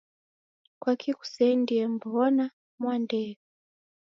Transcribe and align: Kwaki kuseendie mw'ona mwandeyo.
Kwaki 0.81 1.09
kuseendie 1.17 1.83
mw'ona 1.93 2.45
mwandeyo. 2.79 3.37